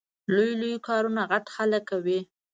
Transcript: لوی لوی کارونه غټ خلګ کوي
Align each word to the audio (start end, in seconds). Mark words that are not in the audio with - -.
لوی 0.33 0.51
لوی 0.61 0.75
کارونه 0.87 1.21
غټ 1.31 1.45
خلګ 1.55 1.83
کوي 1.91 2.19